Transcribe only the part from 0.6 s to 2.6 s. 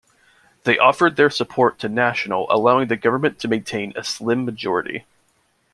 They offered their support to National,